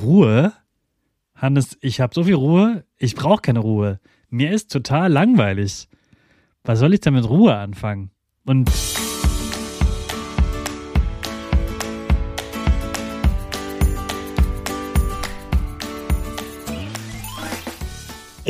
Ruhe? 0.00 0.52
Hannes, 1.34 1.76
ich 1.80 2.00
habe 2.00 2.14
so 2.14 2.24
viel 2.24 2.34
Ruhe, 2.34 2.84
ich 2.96 3.14
brauche 3.14 3.42
keine 3.42 3.60
Ruhe. 3.60 4.00
Mir 4.28 4.50
ist 4.50 4.70
total 4.70 5.12
langweilig. 5.12 5.88
Was 6.64 6.78
soll 6.78 6.94
ich 6.94 7.00
denn 7.00 7.14
mit 7.14 7.28
Ruhe 7.28 7.54
anfangen? 7.54 8.10
Und 8.44 8.70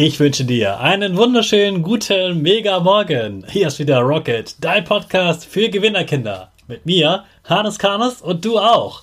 Ich 0.00 0.20
wünsche 0.20 0.44
dir 0.44 0.78
einen 0.78 1.16
wunderschönen 1.16 1.82
guten 1.82 2.40
Mega 2.40 2.78
Morgen. 2.78 3.44
Hier 3.48 3.66
ist 3.66 3.80
wieder 3.80 3.98
Rocket, 3.98 4.54
dein 4.60 4.84
Podcast 4.84 5.44
für 5.44 5.68
Gewinnerkinder. 5.68 6.52
Mit 6.68 6.86
mir, 6.86 7.24
Hannes 7.42 7.80
Karnes 7.80 8.22
und 8.22 8.44
du 8.44 8.58
auch. 8.58 9.02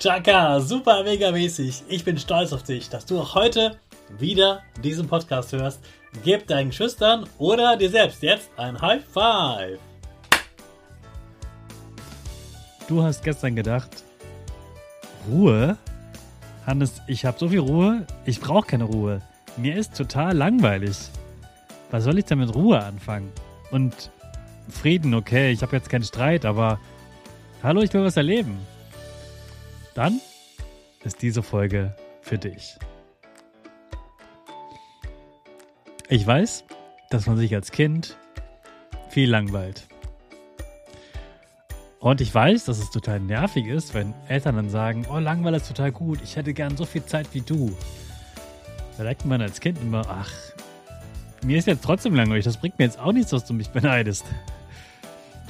Chaka, 0.00 0.58
super 0.60 1.04
mega 1.04 1.30
mäßig. 1.30 1.82
Ich 1.86 2.06
bin 2.06 2.16
stolz 2.16 2.54
auf 2.54 2.62
dich, 2.62 2.88
dass 2.88 3.04
du 3.04 3.20
auch 3.20 3.34
heute 3.34 3.76
wieder 4.18 4.62
diesen 4.82 5.06
Podcast 5.06 5.52
hörst. 5.52 5.78
Gib 6.24 6.46
deinen 6.46 6.72
Schüchtern 6.72 7.26
oder 7.36 7.76
dir 7.76 7.90
selbst 7.90 8.22
jetzt 8.22 8.50
ein 8.56 8.80
High 8.80 9.04
Five. 9.04 9.78
Du 12.88 13.02
hast 13.02 13.22
gestern 13.22 13.54
gedacht, 13.54 13.90
Ruhe? 15.30 15.76
Hannes, 16.64 17.02
ich 17.06 17.26
habe 17.26 17.38
so 17.38 17.50
viel 17.50 17.58
Ruhe, 17.58 18.06
ich 18.24 18.40
brauche 18.40 18.68
keine 18.68 18.84
Ruhe. 18.84 19.20
Mir 19.58 19.76
ist 19.76 19.94
total 19.94 20.34
langweilig. 20.34 20.96
Was 21.90 22.04
soll 22.04 22.18
ich 22.18 22.24
denn 22.24 22.38
mit 22.38 22.54
Ruhe 22.54 22.82
anfangen? 22.82 23.30
Und 23.70 24.10
Frieden, 24.70 25.12
okay, 25.12 25.52
ich 25.52 25.60
habe 25.60 25.76
jetzt 25.76 25.90
keinen 25.90 26.04
Streit, 26.04 26.46
aber 26.46 26.80
hallo, 27.62 27.82
ich 27.82 27.92
will 27.92 28.02
was 28.02 28.16
erleben 28.16 28.56
dann 29.94 30.20
ist 31.04 31.22
diese 31.22 31.42
Folge 31.42 31.94
für 32.22 32.38
dich. 32.38 32.76
Ich 36.08 36.26
weiß, 36.26 36.64
dass 37.10 37.26
man 37.26 37.36
sich 37.36 37.54
als 37.54 37.70
Kind 37.70 38.16
viel 39.10 39.30
langweilt. 39.30 39.86
Und 41.98 42.20
ich 42.20 42.34
weiß, 42.34 42.64
dass 42.64 42.78
es 42.78 42.90
total 42.90 43.20
nervig 43.20 43.66
ist, 43.66 43.92
wenn 43.94 44.14
Eltern 44.26 44.56
dann 44.56 44.70
sagen, 44.70 45.06
oh, 45.10 45.18
Langweil 45.18 45.54
ist 45.54 45.68
total 45.68 45.92
gut, 45.92 46.20
ich 46.24 46.36
hätte 46.36 46.54
gern 46.54 46.76
so 46.76 46.86
viel 46.86 47.04
Zeit 47.04 47.28
wie 47.32 47.42
du. 47.42 47.76
Da 48.96 49.04
denkt 49.04 49.26
man 49.26 49.42
als 49.42 49.60
Kind 49.60 49.78
immer, 49.80 50.02
ach, 50.08 50.32
mir 51.42 51.58
ist 51.58 51.66
jetzt 51.66 51.84
trotzdem 51.84 52.14
langweilig, 52.14 52.44
das 52.44 52.56
bringt 52.56 52.78
mir 52.78 52.86
jetzt 52.86 52.98
auch 52.98 53.12
nichts, 53.12 53.30
dass 53.30 53.44
du 53.44 53.52
mich 53.52 53.68
beneidest 53.70 54.24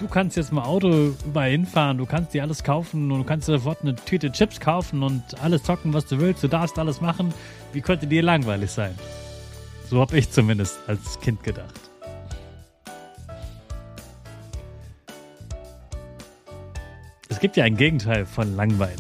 du 0.00 0.08
kannst 0.08 0.36
jetzt 0.36 0.52
mal 0.52 0.64
Auto 0.64 1.14
überall 1.26 1.50
hinfahren, 1.50 1.98
du 1.98 2.06
kannst 2.06 2.32
dir 2.32 2.42
alles 2.42 2.64
kaufen 2.64 3.12
und 3.12 3.18
du 3.18 3.24
kannst 3.24 3.46
sofort 3.46 3.82
eine 3.82 3.94
Tüte 3.94 4.32
Chips 4.32 4.58
kaufen 4.58 5.02
und 5.02 5.22
alles 5.42 5.62
zocken, 5.62 5.92
was 5.92 6.06
du 6.06 6.18
willst, 6.18 6.42
du 6.42 6.48
darfst 6.48 6.78
alles 6.78 7.00
machen. 7.00 7.32
Wie 7.72 7.80
könnte 7.80 8.06
dir 8.06 8.22
langweilig 8.22 8.70
sein? 8.70 8.94
So 9.88 10.00
habe 10.00 10.16
ich 10.16 10.30
zumindest 10.30 10.78
als 10.86 11.20
Kind 11.20 11.42
gedacht. 11.42 11.74
Es 17.28 17.38
gibt 17.38 17.56
ja 17.56 17.64
ein 17.64 17.76
Gegenteil 17.76 18.26
von 18.26 18.56
Langweile. 18.56 18.96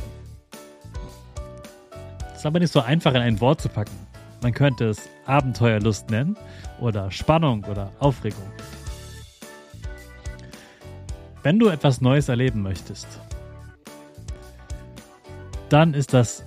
Es 2.32 2.38
ist 2.38 2.46
aber 2.46 2.58
nicht 2.58 2.72
so 2.72 2.80
einfach 2.80 3.12
in 3.12 3.20
ein 3.20 3.40
Wort 3.40 3.60
zu 3.60 3.68
packen. 3.68 3.96
Man 4.42 4.52
könnte 4.52 4.86
es 4.86 5.08
Abenteuerlust 5.26 6.10
nennen 6.10 6.36
oder 6.80 7.10
Spannung 7.10 7.64
oder 7.64 7.90
Aufregung. 7.98 8.50
Wenn 11.42 11.58
du 11.58 11.68
etwas 11.68 12.02
Neues 12.02 12.28
erleben 12.28 12.62
möchtest, 12.62 13.06
dann 15.70 15.94
ist 15.94 16.12
das 16.12 16.44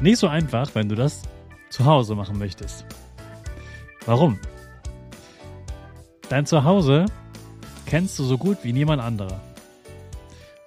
nicht 0.00 0.18
so 0.18 0.26
einfach, 0.26 0.74
wenn 0.74 0.88
du 0.88 0.96
das 0.96 1.22
zu 1.70 1.84
Hause 1.84 2.16
machen 2.16 2.38
möchtest. 2.38 2.84
Warum? 4.04 4.38
Dein 6.28 6.44
Zuhause 6.44 7.06
kennst 7.86 8.18
du 8.18 8.24
so 8.24 8.36
gut 8.36 8.58
wie 8.62 8.72
niemand 8.72 9.00
anderer. 9.00 9.40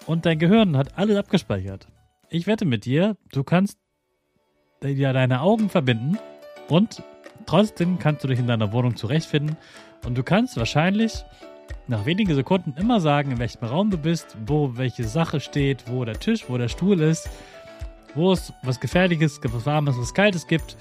Und 0.05 0.25
dein 0.25 0.39
Gehirn 0.39 0.77
hat 0.77 0.97
alles 0.97 1.17
abgespeichert. 1.17 1.87
Ich 2.29 2.47
wette 2.47 2.65
mit 2.65 2.85
dir, 2.85 3.17
du 3.31 3.43
kannst 3.43 3.77
ja 4.81 5.11
deine 5.11 5.41
Augen 5.41 5.69
verbinden 5.69 6.17
und 6.69 7.03
trotzdem 7.45 7.99
kannst 7.99 8.23
du 8.23 8.29
dich 8.29 8.39
in 8.39 8.47
deiner 8.47 8.71
Wohnung 8.71 8.95
zurechtfinden 8.95 9.57
und 10.05 10.17
du 10.17 10.23
kannst 10.23 10.55
wahrscheinlich 10.55 11.25
nach 11.89 12.05
wenigen 12.05 12.35
Sekunden 12.35 12.73
immer 12.77 12.99
sagen, 13.01 13.31
in 13.31 13.39
welchem 13.39 13.65
Raum 13.65 13.89
du 13.89 13.97
bist, 13.97 14.37
wo 14.45 14.77
welche 14.77 15.03
Sache 15.05 15.39
steht, 15.39 15.85
wo 15.87 16.05
der 16.05 16.19
Tisch, 16.19 16.45
wo 16.47 16.57
der 16.57 16.67
Stuhl 16.67 17.01
ist, 17.01 17.27
wo 18.13 18.31
es 18.31 18.53
was 18.61 18.79
Gefährliches, 18.79 19.39
was 19.43 19.65
Warmes, 19.65 19.97
was 19.97 20.13
Kaltes 20.13 20.45
gibt, 20.45 20.77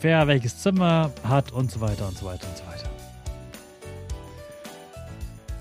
wer 0.00 0.26
welches 0.26 0.58
Zimmer 0.58 1.10
hat 1.24 1.52
und 1.52 1.70
so 1.70 1.80
weiter 1.80 2.08
und 2.08 2.16
so 2.16 2.24
weiter 2.24 2.48
und 2.48 2.56
so 2.56 2.64
weiter. 2.66 2.90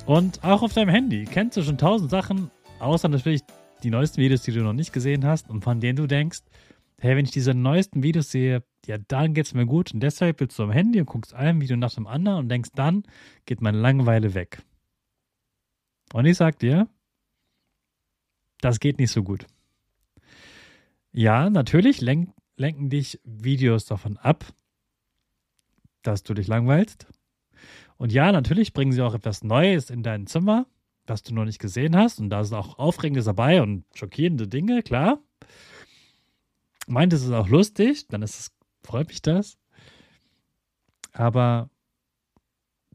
Und 0.05 0.43
auch 0.43 0.63
auf 0.63 0.73
deinem 0.73 0.89
Handy 0.89 1.25
kennst 1.25 1.57
du 1.57 1.61
schon 1.61 1.77
tausend 1.77 2.09
Sachen, 2.09 2.49
außer 2.79 3.09
natürlich 3.09 3.41
die 3.83 3.91
neuesten 3.91 4.21
Videos, 4.21 4.43
die 4.43 4.53
du 4.53 4.61
noch 4.61 4.73
nicht 4.73 4.93
gesehen 4.93 5.25
hast 5.25 5.49
und 5.49 5.63
von 5.63 5.81
denen 5.81 5.97
du 5.97 6.07
denkst, 6.07 6.39
hey, 6.99 7.15
wenn 7.15 7.25
ich 7.25 7.31
diese 7.31 7.53
neuesten 7.53 8.01
Videos 8.01 8.31
sehe, 8.31 8.63
ja, 8.85 8.97
dann 8.97 9.33
geht 9.33 9.45
es 9.45 9.53
mir 9.53 9.65
gut. 9.65 9.93
Und 9.93 9.99
deshalb 10.01 10.37
bist 10.37 10.57
du 10.57 10.63
am 10.63 10.71
Handy 10.71 10.99
und 10.99 11.05
guckst 11.05 11.33
ein 11.33 11.61
Video 11.61 11.77
nach 11.77 11.93
dem 11.93 12.07
anderen 12.07 12.39
und 12.39 12.49
denkst, 12.49 12.71
dann 12.75 13.03
geht 13.45 13.61
meine 13.61 13.77
Langeweile 13.77 14.33
weg. 14.33 14.63
Und 16.13 16.25
ich 16.25 16.37
sag 16.37 16.59
dir, 16.59 16.87
das 18.61 18.79
geht 18.79 18.99
nicht 18.99 19.11
so 19.11 19.23
gut. 19.23 19.45
Ja, 21.11 21.49
natürlich 21.49 22.01
lenk, 22.01 22.33
lenken 22.55 22.89
dich 22.89 23.19
Videos 23.23 23.85
davon 23.85 24.17
ab, 24.17 24.45
dass 26.01 26.23
du 26.23 26.33
dich 26.33 26.47
langweilst. 26.47 27.07
Und 27.97 28.11
ja, 28.11 28.31
natürlich 28.31 28.73
bringen 28.73 28.91
sie 28.91 29.01
auch 29.01 29.13
etwas 29.13 29.43
Neues 29.43 29.89
in 29.89 30.03
dein 30.03 30.27
Zimmer, 30.27 30.67
was 31.05 31.23
du 31.23 31.33
noch 31.33 31.45
nicht 31.45 31.59
gesehen 31.59 31.95
hast. 31.95 32.19
Und 32.19 32.29
da 32.29 32.43
sind 32.43 32.57
auch 32.57 32.79
Aufregendes 32.79 33.25
dabei 33.25 33.61
und 33.61 33.85
schockierende 33.93 34.47
Dinge, 34.47 34.83
klar. 34.83 35.19
Meint 36.87 37.13
es 37.13 37.23
ist 37.23 37.31
auch 37.31 37.49
lustig, 37.49 38.07
dann 38.07 38.21
ist 38.21 38.39
es, 38.39 38.51
freut 38.83 39.09
mich 39.09 39.21
das. 39.21 39.57
Aber 41.11 41.69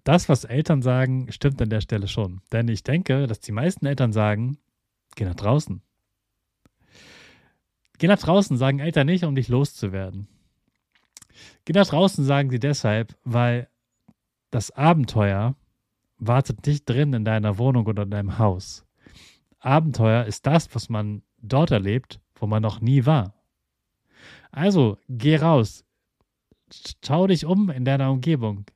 das, 0.05 0.29
was 0.29 0.45
Eltern 0.45 0.83
sagen, 0.83 1.33
stimmt 1.33 1.61
an 1.61 1.71
der 1.71 1.81
Stelle 1.81 2.09
schon. 2.09 2.43
Denn 2.53 2.69
ich 2.69 2.83
denke, 2.83 3.27
dass 3.27 3.41
die 3.41 3.53
meisten 3.53 3.87
Eltern 3.87 4.12
sagen, 4.12 4.59
geh 5.17 5.25
nach 5.25 5.35
draußen. 5.35 5.83
Geh 7.99 8.06
nach 8.06 8.19
draußen, 8.19 8.56
sagen 8.56 8.81
Eltern 8.81 9.06
nicht, 9.06 9.25
um 9.25 9.35
dich 9.35 9.49
loszuwerden. 9.49 10.29
Geh 11.65 11.73
nach 11.73 11.87
draußen, 11.87 12.25
sagen 12.25 12.51
sie 12.51 12.59
deshalb, 12.59 13.17
weil 13.25 13.69
das 14.51 14.71
Abenteuer 14.71 15.56
wartet 16.19 16.67
nicht 16.67 16.89
drin 16.89 17.12
in 17.12 17.25
deiner 17.25 17.59
Wohnung 17.59 17.87
oder 17.87 18.03
in 18.03 18.11
deinem 18.11 18.39
Haus. 18.39 18.85
Abenteuer 19.59 20.25
ist 20.27 20.47
das, 20.47 20.75
was 20.75 20.89
man 20.89 21.23
dort 21.39 21.71
erlebt, 21.71 22.21
wo 22.35 22.47
man 22.47 22.62
noch 22.62 22.81
nie 22.81 23.07
war. 23.07 23.35
Also, 24.53 24.99
geh 25.09 25.37
raus. 25.37 25.85
Schau 27.05 27.27
dich 27.27 27.45
um 27.45 27.71
in 27.71 27.85
deiner 27.85 28.11
Umgebung. 28.11 28.67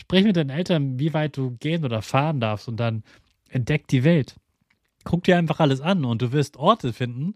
Sprich 0.00 0.24
mit 0.24 0.34
deinen 0.34 0.48
Eltern, 0.48 0.98
wie 0.98 1.12
weit 1.12 1.36
du 1.36 1.58
gehen 1.58 1.84
oder 1.84 2.00
fahren 2.00 2.40
darfst 2.40 2.68
und 2.68 2.78
dann 2.78 3.04
entdeck 3.50 3.86
die 3.86 4.02
Welt. 4.02 4.34
Guck 5.04 5.24
dir 5.24 5.36
einfach 5.36 5.60
alles 5.60 5.82
an 5.82 6.06
und 6.06 6.22
du 6.22 6.32
wirst 6.32 6.56
Orte 6.56 6.94
finden, 6.94 7.34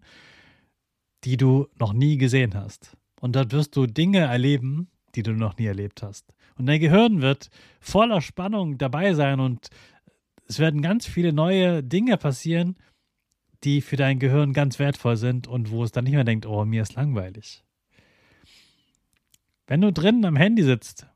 die 1.25 1.37
du 1.37 1.69
noch 1.79 1.93
nie 1.93 2.17
gesehen 2.17 2.55
hast. 2.55 2.97
Und 3.21 3.37
dort 3.37 3.53
wirst 3.53 3.77
du 3.77 3.87
Dinge 3.87 4.21
erleben, 4.21 4.89
die 5.15 5.23
du 5.23 5.33
noch 5.33 5.59
nie 5.59 5.67
erlebt 5.67 6.03
hast. 6.03 6.33
Und 6.57 6.65
dein 6.65 6.81
Gehirn 6.81 7.21
wird 7.21 7.51
voller 7.81 8.23
Spannung 8.23 8.79
dabei 8.79 9.13
sein 9.13 9.41
und 9.41 9.69
es 10.47 10.59
werden 10.59 10.81
ganz 10.81 11.07
viele 11.07 11.35
neue 11.35 11.83
Dinge 11.83 12.17
passieren, 12.17 12.77
die 13.63 13.83
für 13.83 13.97
dein 13.97 14.19
Gehirn 14.19 14.55
ganz 14.55 14.79
wertvoll 14.79 15.19
sind 15.19 15.47
und 15.47 15.71
wo 15.71 15.85
es 15.85 15.93
dann 15.93 16.05
nicht 16.05 16.15
mehr 16.15 16.25
denkt, 16.25 16.47
oh, 16.47 16.65
mir 16.65 16.81
ist 16.81 16.95
langweilig. 16.95 17.63
Wenn 19.67 19.83
du 19.83 19.93
drinnen 19.93 20.25
am 20.25 20.37
Handy 20.37 20.63
sitzt 20.63 21.09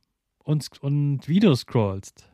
und, 0.48 0.66
und 0.80 1.28
Videos 1.28 1.60
scrollst, 1.60 2.26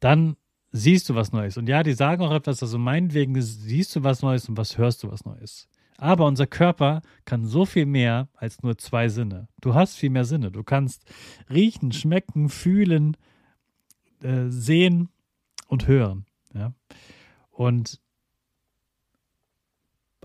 dann 0.00 0.36
siehst 0.72 1.08
du 1.08 1.14
was 1.14 1.30
Neues. 1.30 1.56
Und 1.56 1.68
ja, 1.68 1.84
die 1.84 1.92
sagen 1.92 2.20
auch 2.22 2.32
etwas, 2.32 2.60
also 2.62 2.78
meinetwegen 2.78 3.40
siehst 3.40 3.94
du 3.94 4.02
was 4.02 4.22
Neues 4.22 4.48
und 4.48 4.56
was 4.56 4.76
hörst 4.76 5.04
du 5.04 5.10
was 5.10 5.24
Neues. 5.24 5.68
Aber 5.98 6.26
unser 6.26 6.48
Körper 6.48 7.02
kann 7.24 7.44
so 7.44 7.64
viel 7.64 7.86
mehr 7.86 8.28
als 8.34 8.60
nur 8.62 8.76
zwei 8.76 9.08
Sinne. 9.08 9.46
Du 9.60 9.74
hast 9.74 9.96
viel 9.96 10.10
mehr 10.10 10.24
Sinne. 10.24 10.50
Du 10.50 10.64
kannst 10.64 11.04
riechen, 11.48 11.92
schmecken, 11.92 12.48
fühlen, 12.48 13.16
äh, 14.22 14.48
sehen 14.48 15.10
und 15.68 15.86
hören. 15.86 16.26
Ja? 16.54 16.74
Und 17.50 18.00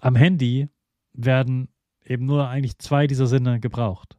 am 0.02 0.16
Handy 0.16 0.68
werden 1.14 1.70
eben 2.04 2.26
nur 2.26 2.48
eigentlich 2.48 2.80
zwei 2.80 3.06
dieser 3.06 3.28
Sinne 3.28 3.60
gebraucht. 3.60 4.18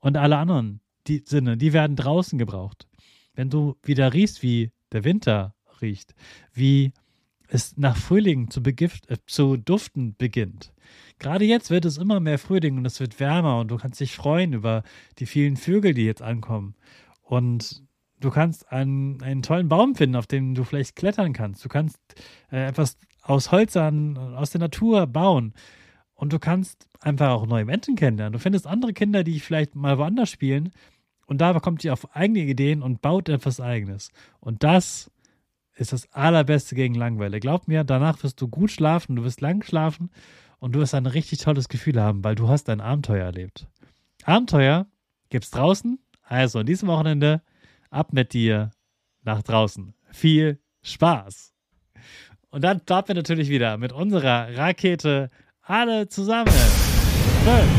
Und 0.00 0.16
alle 0.16 0.36
anderen 0.36 0.80
die 1.06 1.22
Sinne, 1.26 1.56
die 1.56 1.72
werden 1.72 1.96
draußen 1.96 2.38
gebraucht. 2.38 2.86
Wenn 3.34 3.50
du 3.50 3.76
wieder 3.82 4.12
riechst, 4.12 4.42
wie 4.42 4.70
der 4.92 5.04
Winter 5.04 5.54
riecht, 5.80 6.14
wie 6.52 6.92
es 7.48 7.76
nach 7.76 7.96
Frühling 7.96 8.50
zu, 8.50 8.62
begift, 8.62 9.10
äh, 9.10 9.18
zu 9.26 9.56
duften 9.56 10.16
beginnt. 10.16 10.72
Gerade 11.18 11.44
jetzt 11.44 11.70
wird 11.70 11.84
es 11.84 11.98
immer 11.98 12.20
mehr 12.20 12.38
Frühling 12.38 12.78
und 12.78 12.86
es 12.86 13.00
wird 13.00 13.20
wärmer 13.20 13.60
und 13.60 13.70
du 13.70 13.76
kannst 13.76 14.00
dich 14.00 14.14
freuen 14.14 14.52
über 14.52 14.82
die 15.18 15.26
vielen 15.26 15.56
Vögel, 15.56 15.94
die 15.94 16.04
jetzt 16.04 16.22
ankommen. 16.22 16.74
Und 17.22 17.82
du 18.20 18.30
kannst 18.30 18.70
einen, 18.72 19.22
einen 19.22 19.42
tollen 19.42 19.68
Baum 19.68 19.94
finden, 19.94 20.16
auf 20.16 20.26
dem 20.26 20.54
du 20.54 20.64
vielleicht 20.64 20.96
klettern 20.96 21.32
kannst. 21.32 21.64
Du 21.64 21.68
kannst 21.68 21.98
äh, 22.50 22.66
etwas 22.66 22.96
aus 23.22 23.52
Holzern, 23.52 24.16
aus 24.18 24.50
der 24.50 24.60
Natur 24.60 25.06
bauen. 25.06 25.54
Und 26.14 26.32
du 26.32 26.38
kannst 26.38 26.86
einfach 27.00 27.30
auch 27.30 27.46
neue 27.46 27.64
Menschen 27.64 27.96
kennenlernen. 27.96 28.32
Du 28.32 28.38
findest 28.38 28.66
andere 28.66 28.92
Kinder, 28.92 29.24
die 29.24 29.40
vielleicht 29.40 29.74
mal 29.74 29.98
woanders 29.98 30.30
spielen. 30.30 30.72
Und 31.26 31.40
da 31.40 31.58
kommt 31.60 31.84
ihr 31.84 31.92
auf 31.92 32.14
eigene 32.14 32.40
Ideen 32.40 32.82
und 32.82 33.02
baut 33.02 33.28
etwas 33.28 33.60
Eigenes. 33.60 34.10
Und 34.40 34.62
das 34.62 35.10
ist 35.76 35.92
das 35.92 36.10
Allerbeste 36.12 36.74
gegen 36.74 36.94
Langeweile. 36.94 37.40
Glaub 37.40 37.68
mir, 37.68 37.84
danach 37.84 38.22
wirst 38.22 38.40
du 38.40 38.48
gut 38.48 38.70
schlafen, 38.70 39.16
du 39.16 39.24
wirst 39.24 39.40
lang 39.40 39.64
schlafen 39.64 40.10
und 40.58 40.74
du 40.74 40.80
wirst 40.80 40.94
ein 40.94 41.06
richtig 41.06 41.40
tolles 41.40 41.68
Gefühl 41.68 42.00
haben, 42.00 42.22
weil 42.24 42.34
du 42.34 42.48
hast 42.48 42.68
ein 42.68 42.80
Abenteuer 42.80 43.24
erlebt. 43.24 43.66
Abenteuer 44.24 44.86
gibt's 45.28 45.50
draußen. 45.50 45.98
Also 46.22 46.60
an 46.60 46.66
diesem 46.66 46.88
Wochenende 46.88 47.42
ab 47.90 48.12
mit 48.12 48.32
dir 48.32 48.70
nach 49.22 49.42
draußen. 49.42 49.94
Viel 50.10 50.58
Spaß. 50.82 51.52
Und 52.50 52.62
dann 52.62 52.80
starten 52.80 53.08
wir 53.08 53.14
natürlich 53.16 53.48
wieder 53.48 53.76
mit 53.78 53.92
unserer 53.92 54.56
Rakete 54.56 55.30
alle 55.60 56.08
zusammen. 56.08 56.52
Fünf, 57.44 57.70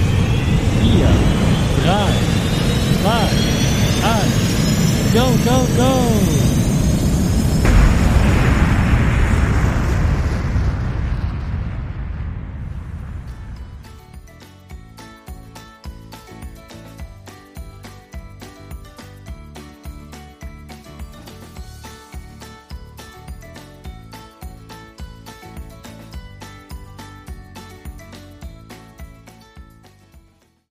vier, 0.81 1.09
drei, 1.83 2.34
zwei, 3.05 3.29
eins, 4.03 5.13
go, 5.13 5.25
go, 5.45 5.67
go! 5.77 6.44